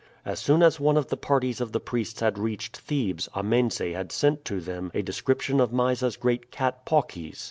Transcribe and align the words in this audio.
As 0.25 0.39
soon 0.39 0.63
as 0.63 0.79
one 0.79 0.97
of 0.97 1.09
the 1.09 1.15
parties 1.15 1.61
of 1.61 1.73
the 1.73 1.79
priests 1.79 2.21
had 2.21 2.39
reached 2.39 2.75
Thebes 2.77 3.29
Amense 3.35 3.77
had 3.93 4.11
sent 4.11 4.43
to 4.45 4.59
them 4.59 4.89
a 4.95 5.03
description 5.03 5.59
of 5.59 5.71
Mysa's 5.71 6.17
great 6.17 6.49
cat 6.49 6.87
Paucis. 6.87 7.39